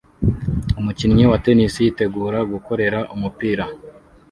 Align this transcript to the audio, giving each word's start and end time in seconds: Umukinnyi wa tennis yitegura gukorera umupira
Umukinnyi 0.79 1.23
wa 1.31 1.37
tennis 1.43 1.73
yitegura 1.83 2.39
gukorera 2.51 2.99
umupira 3.15 3.65